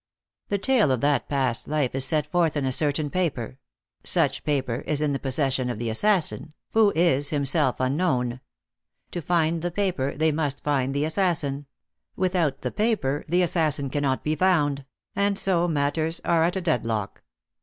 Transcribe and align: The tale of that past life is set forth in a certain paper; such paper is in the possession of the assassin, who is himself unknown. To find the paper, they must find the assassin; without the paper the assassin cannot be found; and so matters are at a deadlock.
The 0.49 0.57
tale 0.57 0.89
of 0.89 1.01
that 1.01 1.29
past 1.29 1.67
life 1.67 1.93
is 1.93 2.05
set 2.05 2.25
forth 2.25 2.57
in 2.57 2.65
a 2.65 2.71
certain 2.71 3.11
paper; 3.11 3.59
such 4.03 4.43
paper 4.43 4.77
is 4.87 4.99
in 4.99 5.13
the 5.13 5.19
possession 5.19 5.69
of 5.69 5.77
the 5.77 5.91
assassin, 5.91 6.55
who 6.71 6.91
is 6.95 7.29
himself 7.29 7.75
unknown. 7.79 8.39
To 9.11 9.21
find 9.21 9.61
the 9.61 9.69
paper, 9.69 10.17
they 10.17 10.31
must 10.31 10.63
find 10.63 10.95
the 10.95 11.05
assassin; 11.05 11.67
without 12.15 12.61
the 12.63 12.71
paper 12.71 13.23
the 13.27 13.43
assassin 13.43 13.91
cannot 13.91 14.23
be 14.23 14.35
found; 14.35 14.85
and 15.15 15.37
so 15.37 15.67
matters 15.67 16.19
are 16.25 16.45
at 16.45 16.55
a 16.55 16.61
deadlock. 16.61 17.21